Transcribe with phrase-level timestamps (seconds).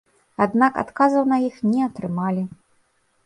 [0.45, 2.43] Аднак адказаў на іх не атрымалі.